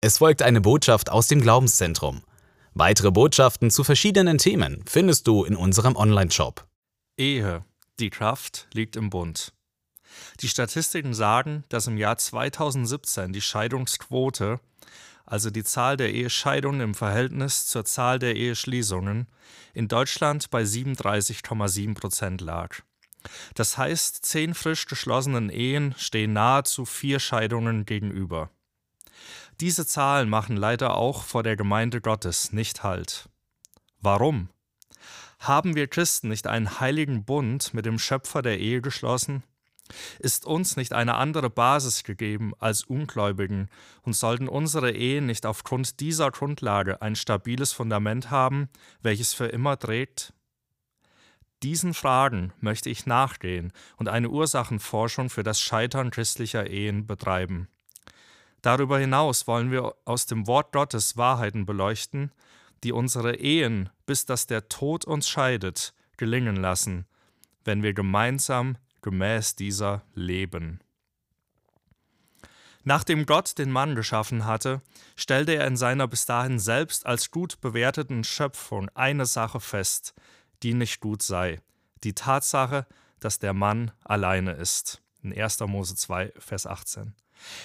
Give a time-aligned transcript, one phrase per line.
[0.00, 2.22] Es folgt eine Botschaft aus dem Glaubenszentrum.
[2.72, 6.68] Weitere Botschaften zu verschiedenen Themen findest du in unserem Online-Shop.
[7.16, 7.64] Ehe.
[7.98, 9.52] Die Kraft liegt im Bund.
[10.38, 14.60] Die Statistiken sagen, dass im Jahr 2017 die Scheidungsquote,
[15.26, 19.26] also die Zahl der Ehescheidungen im Verhältnis zur Zahl der Eheschließungen,
[19.74, 22.82] in Deutschland bei 37,7 Prozent lag.
[23.54, 28.52] Das heißt, zehn frisch geschlossenen Ehen stehen nahezu vier Scheidungen gegenüber.
[29.60, 33.28] Diese Zahlen machen leider auch vor der Gemeinde Gottes nicht Halt.
[34.00, 34.50] Warum?
[35.40, 39.42] Haben wir Christen nicht einen heiligen Bund mit dem Schöpfer der Ehe geschlossen?
[40.20, 43.68] Ist uns nicht eine andere Basis gegeben als Ungläubigen
[44.02, 48.68] und sollten unsere Ehen nicht aufgrund dieser Grundlage ein stabiles Fundament haben,
[49.00, 50.34] welches für immer trägt?
[51.64, 57.68] Diesen Fragen möchte ich nachgehen und eine Ursachenforschung für das Scheitern christlicher Ehen betreiben.
[58.62, 62.32] Darüber hinaus wollen wir aus dem Wort Gottes Wahrheiten beleuchten,
[62.84, 67.06] die unsere Ehen, bis dass der Tod uns scheidet, gelingen lassen,
[67.64, 70.80] wenn wir gemeinsam gemäß dieser leben.
[72.84, 74.80] Nachdem Gott den Mann geschaffen hatte,
[75.14, 80.14] stellte er in seiner bis dahin selbst als gut bewerteten Schöpfung eine Sache fest,
[80.62, 81.60] die nicht gut sei,
[82.04, 82.86] die Tatsache,
[83.20, 85.02] dass der Mann alleine ist.
[85.22, 85.60] In 1.
[85.60, 87.14] Mose 2, Vers 18.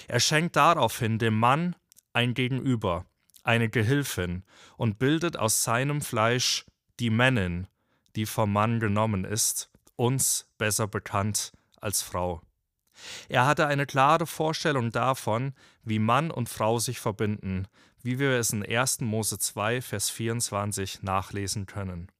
[0.08, 1.76] Er schenkt daraufhin dem Mann
[2.12, 3.06] ein Gegenüber,
[3.42, 4.44] eine Gehilfin,
[4.76, 6.64] und bildet aus seinem Fleisch
[7.00, 7.66] die Männin,
[8.16, 12.40] die vom Mann genommen ist, uns besser bekannt als Frau.
[13.28, 17.66] Er hatte eine klare Vorstellung davon, wie Mann und Frau sich verbinden,
[18.02, 19.00] wie wir es in 1.
[19.00, 22.10] Mose 2, Vers 24 nachlesen können.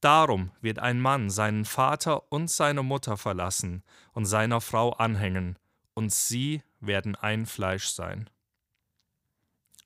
[0.00, 5.56] Darum wird ein Mann seinen Vater und seine Mutter verlassen und seiner Frau anhängen,
[5.94, 8.28] und sie werden ein Fleisch sein.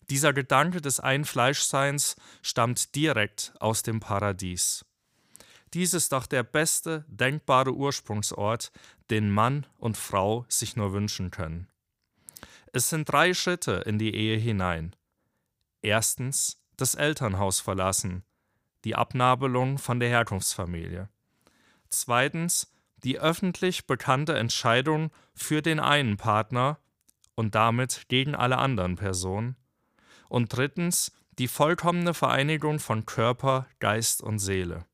[0.08, 4.84] Dieser Gedanke des Einfleischseins stammt direkt aus dem Paradies.
[5.74, 8.70] Dies ist doch der beste denkbare Ursprungsort,
[9.10, 11.69] den Mann und Frau sich nur wünschen können.
[12.72, 14.94] Es sind drei Schritte in die Ehe hinein.
[15.82, 18.25] Erstens das Elternhaus verlassen,
[18.84, 21.08] die Abnabelung von der Herkunftsfamilie.
[21.88, 22.70] Zweitens
[23.04, 26.78] die öffentlich bekannte Entscheidung für den einen Partner
[27.34, 29.56] und damit gegen alle anderen Personen.
[30.28, 34.86] Und drittens die vollkommene Vereinigung von Körper, Geist und Seele.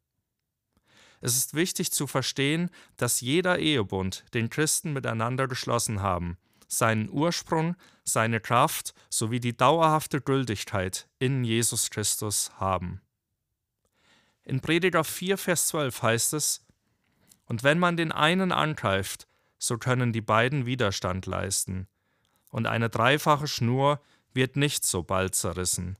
[1.20, 6.36] Es ist wichtig zu verstehen, dass jeder Ehebund, den Christen miteinander geschlossen haben,
[6.66, 13.00] seinen Ursprung, seine Kraft sowie die dauerhafte Gültigkeit in Jesus Christus haben.
[14.44, 16.66] In Prediger 4, Vers 12 heißt es,
[17.52, 21.86] und wenn man den einen angreift, so können die beiden Widerstand leisten,
[22.48, 24.00] und eine dreifache Schnur
[24.32, 25.98] wird nicht so bald zerrissen.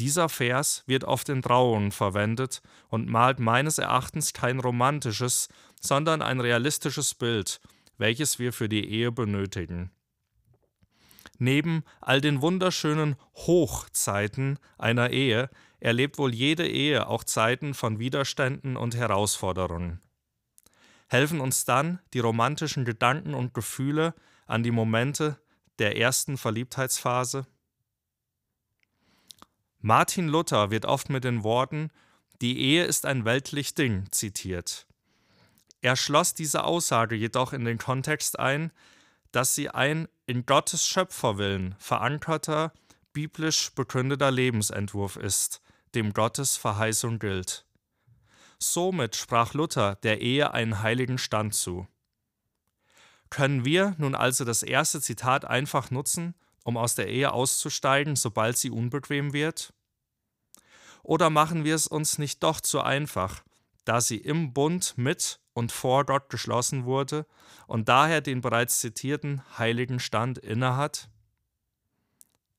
[0.00, 5.48] Dieser Vers wird oft in Trauungen verwendet und malt meines Erachtens kein romantisches,
[5.80, 7.60] sondern ein realistisches Bild,
[7.98, 9.92] welches wir für die Ehe benötigen.
[11.38, 15.48] Neben all den wunderschönen Hochzeiten einer Ehe
[15.80, 20.00] erlebt wohl jede Ehe auch Zeiten von Widerständen und Herausforderungen.
[21.08, 24.14] Helfen uns dann die romantischen Gedanken und Gefühle
[24.46, 25.38] an die Momente
[25.78, 27.46] der ersten Verliebtheitsphase?
[29.80, 31.90] Martin Luther wird oft mit den Worten
[32.40, 34.86] Die Ehe ist ein weltlich Ding zitiert.
[35.80, 38.72] Er schloss diese Aussage jedoch in den Kontext ein,
[39.32, 42.72] dass sie ein in Gottes Schöpferwillen verankerter,
[43.12, 45.60] biblisch begründeter Lebensentwurf ist,
[45.94, 47.64] dem Gottes Verheißung gilt.
[48.58, 51.86] Somit sprach Luther der Ehe einen heiligen Stand zu.
[53.30, 56.34] Können wir nun also das erste Zitat einfach nutzen,
[56.64, 59.72] um aus der Ehe auszusteigen, sobald sie unbequem wird?
[61.02, 63.42] Oder machen wir es uns nicht doch zu einfach,
[63.84, 67.26] da sie im Bund mit und vor Gott geschlossen wurde
[67.66, 71.08] und daher den bereits zitierten heiligen Stand innehat?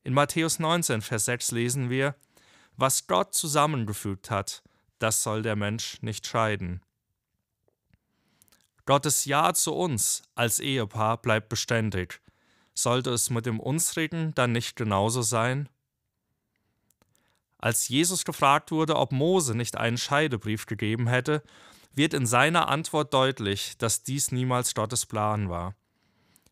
[0.02, 2.14] In Matthäus 19, Vers 6 lesen wir,
[2.80, 4.62] was Gott zusammengefügt hat,
[4.98, 6.80] das soll der Mensch nicht scheiden.
[8.86, 12.20] Gottes Ja zu uns als Ehepaar bleibt beständig.
[12.74, 15.68] Sollte es mit dem unsrigen dann nicht genauso sein?
[17.58, 21.42] Als Jesus gefragt wurde, ob Mose nicht einen Scheidebrief gegeben hätte,
[21.92, 25.74] wird in seiner Antwort deutlich, dass dies niemals Gottes Plan war.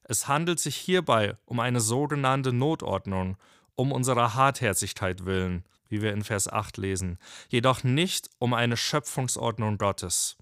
[0.03, 3.39] Es handelt sich hierbei um eine sogenannte Notordnung,
[3.75, 7.19] um unserer Hartherzigkeit willen, wie wir in Vers 8 lesen,
[7.49, 10.37] jedoch nicht um eine Schöpfungsordnung Gottes.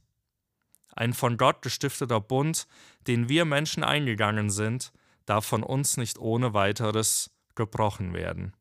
[0.94, 2.66] Ein von Gott gestifteter Bund,
[3.06, 4.92] den wir Menschen eingegangen sind,
[5.26, 8.54] darf von uns nicht ohne weiteres gebrochen werden.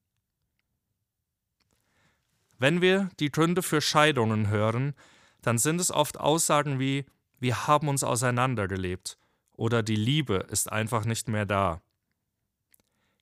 [2.58, 4.96] Wenn wir die Gründe für Scheidungen hören,
[5.42, 7.06] dann sind es oft Aussagen wie
[7.40, 9.18] wir haben uns auseinandergelebt
[9.54, 11.82] oder die Liebe ist einfach nicht mehr da.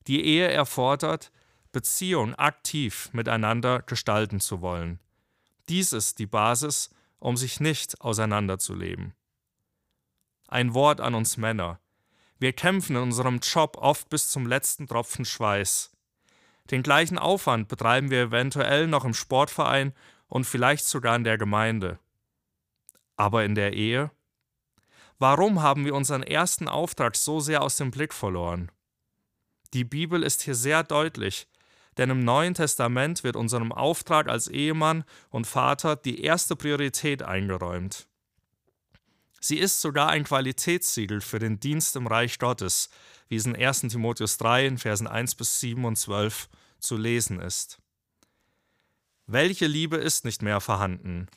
[0.07, 1.31] Die Ehe erfordert,
[1.74, 5.00] Beziehung aktiv miteinander gestalten zu wollen.
[5.68, 9.14] Dies ist die Basis, um sich nicht auseinanderzuleben.
[10.48, 11.80] Ein Wort an uns Männer.
[12.38, 15.92] Wir kämpfen in unserem Job oft bis zum letzten Tropfen Schweiß.
[16.70, 19.94] Den gleichen Aufwand betreiben wir eventuell noch im Sportverein
[20.28, 22.00] und vielleicht sogar in der Gemeinde.
[23.16, 24.12] Aber in der Ehe?
[25.18, 28.72] Warum haben wir unseren ersten Auftrag so sehr aus dem Blick verloren?
[29.74, 31.48] Die Bibel ist hier sehr deutlich,
[31.98, 38.07] denn im Neuen Testament wird unserem Auftrag als Ehemann und Vater die erste Priorität eingeräumt.
[39.40, 42.90] Sie ist sogar ein Qualitätssiegel für den Dienst im Reich Gottes,
[43.28, 43.81] wie es in 1.
[43.81, 46.48] Timotheus 3 in Versen 1 bis 7 und 12
[46.80, 47.80] zu lesen ist.
[49.28, 51.28] Welche Liebe ist nicht mehr vorhanden?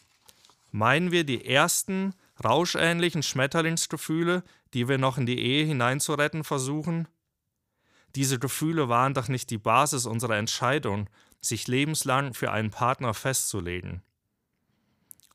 [0.70, 2.14] Meinen wir die ersten
[2.44, 4.42] rauschähnlichen Schmetterlingsgefühle,
[4.74, 7.08] die wir noch in die Ehe hineinzuretten versuchen?
[8.16, 11.10] Diese Gefühle waren doch nicht die Basis unserer Entscheidung,
[11.42, 14.02] sich lebenslang für einen Partner festzulegen.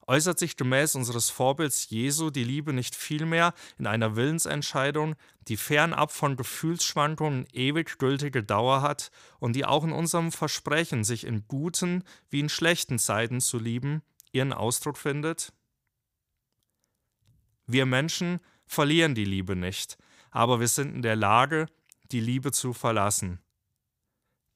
[0.07, 5.15] Äußert sich gemäß unseres Vorbilds Jesu die Liebe nicht vielmehr in einer Willensentscheidung,
[5.47, 11.23] die fernab von Gefühlsschwankungen ewig gültige Dauer hat und die auch in unserem Versprechen, sich
[11.25, 14.01] in guten wie in schlechten Zeiten zu lieben,
[14.31, 15.53] ihren Ausdruck findet?
[17.67, 19.99] Wir Menschen verlieren die Liebe nicht,
[20.31, 21.67] aber wir sind in der Lage,
[22.11, 23.39] die Liebe zu verlassen.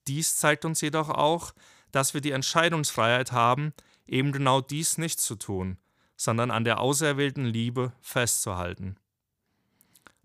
[0.06, 1.52] Dies zeigt uns jedoch auch,
[1.90, 3.72] dass wir die Entscheidungsfreiheit haben,
[4.06, 5.78] eben genau dies nicht zu tun,
[6.16, 8.96] sondern an der auserwählten Liebe festzuhalten.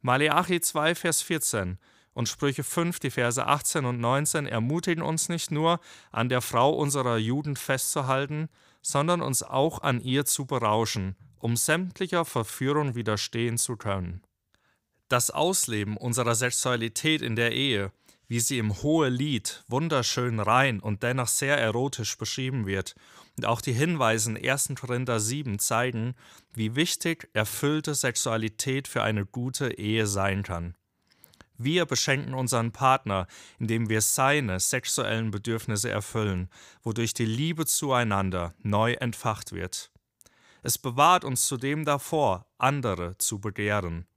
[0.01, 1.77] Maleachi 2, Vers 14
[2.13, 5.79] und Sprüche 5, die Verse 18 und 19 ermutigen uns nicht nur,
[6.11, 8.49] an der Frau unserer Juden festzuhalten,
[8.81, 14.21] sondern uns auch an ihr zu berauschen, um sämtlicher Verführung widerstehen zu können.
[15.11, 17.91] Das Ausleben unserer Sexualität in der Ehe,
[18.29, 22.95] wie sie im Hohelied wunderschön rein und dennoch sehr erotisch beschrieben wird,
[23.35, 24.71] und auch die Hinweise in 1.
[24.79, 26.15] Korinther 7 zeigen,
[26.53, 30.77] wie wichtig erfüllte Sexualität für eine gute Ehe sein kann.
[31.57, 33.27] Wir beschenken unseren Partner,
[33.59, 36.49] indem wir seine sexuellen Bedürfnisse erfüllen,
[36.83, 39.91] wodurch die Liebe zueinander neu entfacht wird.
[40.63, 44.07] Es bewahrt uns zudem davor, andere zu begehren.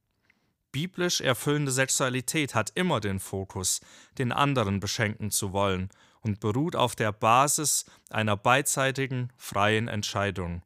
[0.75, 3.81] Biblisch erfüllende Sexualität hat immer den Fokus,
[4.19, 5.88] den anderen beschenken zu wollen
[6.21, 10.65] und beruht auf der Basis einer beidseitigen, freien Entscheidung.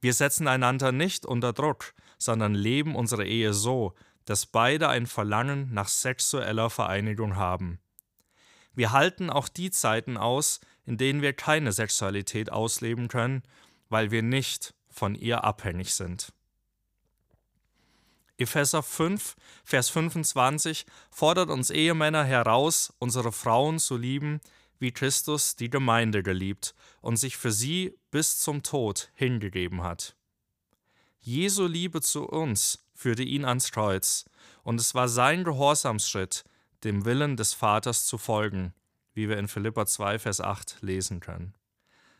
[0.00, 3.94] Wir setzen einander nicht unter Druck, sondern leben unsere Ehe so,
[4.24, 7.78] dass beide ein Verlangen nach sexueller Vereinigung haben.
[8.72, 13.42] Wir halten auch die Zeiten aus, in denen wir keine Sexualität ausleben können,
[13.90, 16.32] weil wir nicht von ihr abhängig sind.
[18.38, 19.34] Epheser 5,
[19.64, 24.40] Vers 25 fordert uns Ehemänner heraus, unsere Frauen zu lieben,
[24.78, 30.16] wie Christus die Gemeinde geliebt und sich für sie bis zum Tod hingegeben hat.
[31.20, 34.26] Jesu Liebe zu uns führte ihn ans Kreuz,
[34.62, 36.44] und es war sein Gehorsamsschritt,
[36.84, 38.74] dem Willen des Vaters zu folgen,
[39.14, 41.54] wie wir in Philippa 2, Vers 8 lesen können.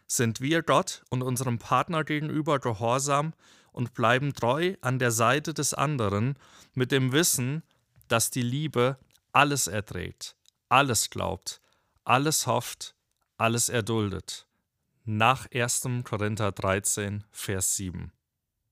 [0.06, 3.34] Sind wir Gott und unserem Partner gegenüber gehorsam
[3.76, 6.38] und bleiben treu an der Seite des anderen
[6.74, 7.62] mit dem Wissen,
[8.08, 8.98] dass die Liebe
[9.32, 10.34] alles erträgt,
[10.70, 11.60] alles glaubt,
[12.04, 12.94] alles hofft,
[13.36, 14.46] alles erduldet.
[15.04, 15.88] Nach 1.
[16.04, 18.12] Korinther 13, Vers 7.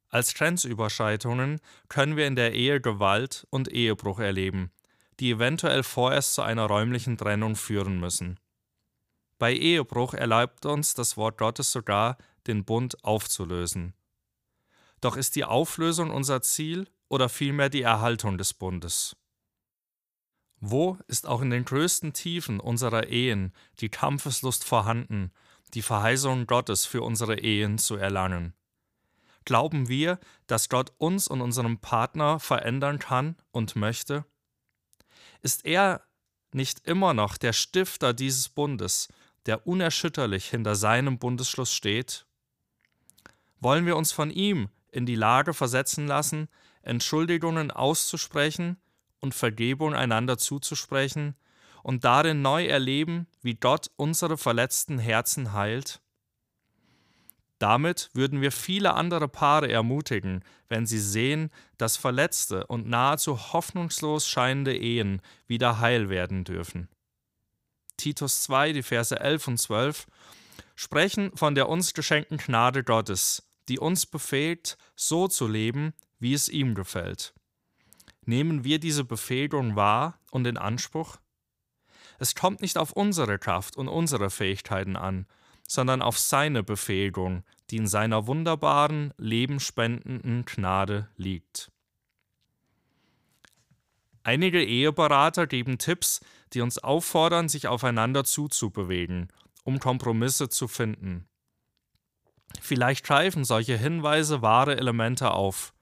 [0.08, 4.72] Als Grenzüberschreitungen können wir in der Ehe Gewalt und Ehebruch erleben,
[5.20, 8.40] die eventuell vorerst zu einer räumlichen Trennung führen müssen.
[9.38, 13.92] Bei Ehebruch erlaubt uns das Wort Gottes sogar, den Bund aufzulösen.
[15.04, 19.14] Doch ist die Auflösung unser Ziel oder vielmehr die Erhaltung des Bundes?
[20.60, 25.30] Wo ist auch in den größten Tiefen unserer Ehen die Kampfeslust vorhanden,
[25.74, 28.54] die Verheißung Gottes für unsere Ehen zu erlangen?
[29.44, 34.24] Glauben wir, dass Gott uns und unserem Partner verändern kann und möchte?
[35.42, 36.02] Ist er
[36.52, 39.08] nicht immer noch der Stifter dieses Bundes,
[39.44, 42.24] der unerschütterlich hinter seinem Bundesschluss steht?
[43.60, 46.48] Wollen wir uns von ihm in die Lage versetzen lassen,
[46.82, 48.76] Entschuldigungen auszusprechen
[49.20, 51.34] und Vergebung einander zuzusprechen
[51.82, 56.00] und darin neu erleben, wie Gott unsere verletzten Herzen heilt?
[57.58, 64.28] Damit würden wir viele andere Paare ermutigen, wenn sie sehen, dass verletzte und nahezu hoffnungslos
[64.28, 66.88] scheinende Ehen wieder heil werden dürfen.
[67.96, 70.06] Titus 2, die Verse 11 und 12
[70.74, 76.48] sprechen von der uns geschenkten Gnade Gottes, die uns befähigt, so zu leben, wie es
[76.48, 77.34] ihm gefällt.
[78.26, 81.18] Nehmen wir diese Befähigung wahr und in Anspruch?
[82.18, 85.26] Es kommt nicht auf unsere Kraft und unsere Fähigkeiten an,
[85.66, 91.70] sondern auf seine Befähigung, die in seiner wunderbaren, lebenspendenden Gnade liegt.
[94.22, 96.20] Einige Eheberater geben Tipps,
[96.54, 99.28] die uns auffordern, sich aufeinander zuzubewegen,
[99.64, 101.28] um Kompromisse zu finden.
[102.60, 105.74] Vielleicht greifen solche Hinweise wahre Elemente auf,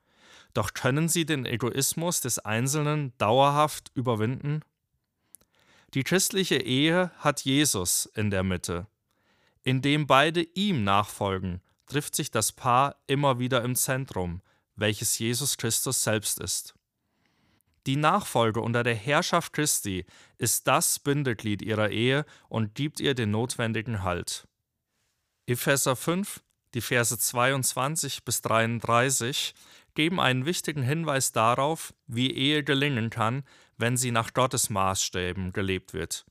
[0.54, 4.60] doch können sie den Egoismus des Einzelnen dauerhaft überwinden?
[5.94, 8.86] Die christliche Ehe hat Jesus in der Mitte.
[9.62, 14.42] Indem beide ihm nachfolgen, trifft sich das Paar immer wieder im Zentrum,
[14.76, 16.74] welches Jesus Christus selbst ist.
[17.86, 20.06] Die Nachfolge unter der Herrschaft Christi
[20.38, 24.46] ist das Bindeglied ihrer Ehe und gibt ihr den notwendigen Halt.
[25.46, 26.42] Epheser 5,
[26.74, 29.54] die Verse 22 bis 33
[29.94, 33.44] geben einen wichtigen Hinweis darauf, wie Ehe gelingen kann,
[33.76, 36.24] wenn sie nach Gottes Maßstäben gelebt wird.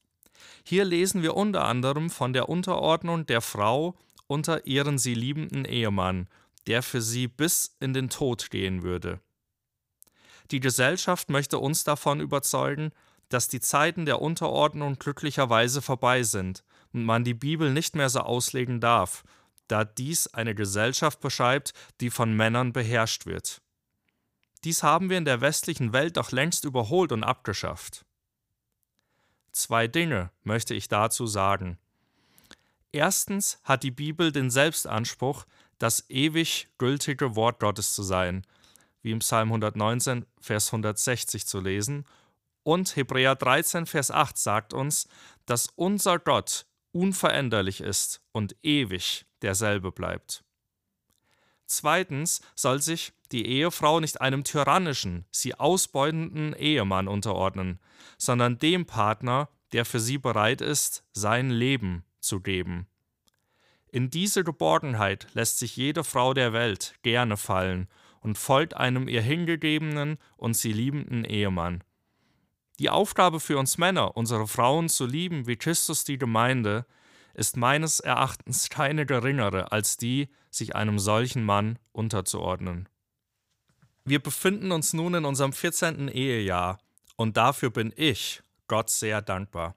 [0.63, 3.95] Hier lesen wir unter anderem von der Unterordnung der Frau
[4.27, 6.27] unter ihren sie liebenden Ehemann,
[6.65, 9.19] der für sie bis in den Tod gehen würde.
[10.51, 12.91] Die Gesellschaft möchte uns davon überzeugen,
[13.29, 18.21] dass die Zeiten der Unterordnung glücklicherweise vorbei sind und man die Bibel nicht mehr so
[18.21, 19.23] auslegen darf,
[19.71, 23.61] da dies eine Gesellschaft beschreibt, die von Männern beherrscht wird.
[24.63, 28.05] Dies haben wir in der westlichen Welt doch längst überholt und abgeschafft.
[29.51, 31.77] Zwei Dinge möchte ich dazu sagen.
[32.91, 35.45] Erstens hat die Bibel den Selbstanspruch,
[35.79, 38.45] das ewig gültige Wort Gottes zu sein,
[39.01, 42.05] wie im Psalm 119, Vers 160 zu lesen,
[42.63, 45.07] und Hebräer 13, Vers 8 sagt uns,
[45.47, 50.43] dass unser Gott unveränderlich ist und ewig derselbe bleibt.
[51.67, 57.79] Zweitens soll sich die Ehefrau nicht einem tyrannischen, sie ausbeutenden Ehemann unterordnen,
[58.17, 62.87] sondern dem Partner, der für sie bereit ist, sein Leben zu geben.
[63.89, 67.87] In diese Geborgenheit lässt sich jede Frau der Welt gerne fallen
[68.21, 71.83] und folgt einem ihr hingegebenen und sie liebenden Ehemann.
[72.79, 76.85] Die Aufgabe für uns Männer, unsere Frauen zu lieben wie Christus die Gemeinde,
[77.33, 82.89] ist meines Erachtens keine geringere als die, sich einem solchen Mann unterzuordnen.
[84.03, 86.07] Wir befinden uns nun in unserem 14.
[86.07, 86.79] Ehejahr
[87.15, 89.75] und dafür bin ich Gott sehr dankbar.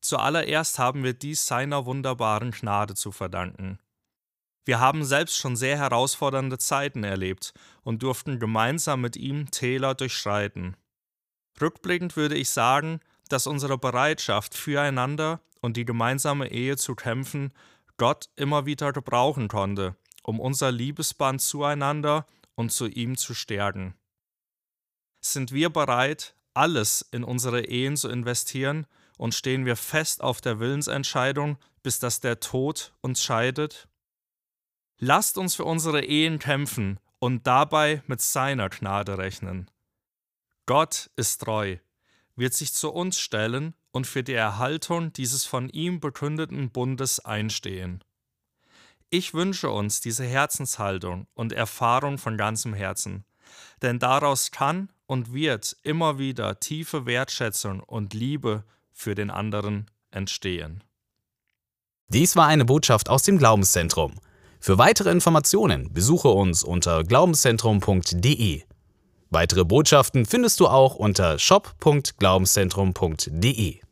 [0.00, 3.78] Zuallererst haben wir dies seiner wunderbaren Gnade zu verdanken.
[4.66, 10.76] Wir haben selbst schon sehr herausfordernde Zeiten erlebt und durften gemeinsam mit ihm Täler durchschreiten.
[11.60, 17.52] Rückblickend würde ich sagen, dass unsere Bereitschaft füreinander und die gemeinsame Ehe zu kämpfen
[17.96, 23.94] Gott immer wieder gebrauchen konnte, um unser Liebesband zueinander und zu ihm zu stärken.
[25.20, 30.58] Sind wir bereit, alles in unsere Ehen zu investieren und stehen wir fest auf der
[30.58, 33.88] Willensentscheidung, bis dass der Tod uns scheidet?
[34.98, 39.70] Lasst uns für unsere Ehen kämpfen und dabei mit seiner Gnade rechnen.
[40.66, 41.76] Gott ist treu,
[42.36, 48.02] wird sich zu uns stellen und für die Erhaltung dieses von ihm bekündeten Bundes einstehen.
[49.10, 53.24] Ich wünsche uns diese Herzenshaltung und Erfahrung von ganzem Herzen,
[53.82, 60.82] denn daraus kann und wird immer wieder tiefe Wertschätzung und Liebe für den anderen entstehen.
[62.08, 64.18] Dies war eine Botschaft aus dem Glaubenszentrum.
[64.60, 68.62] Für weitere Informationen besuche uns unter glaubenszentrum.de.
[69.34, 73.83] Weitere Botschaften findest du auch unter shop.glaubenszentrum.de.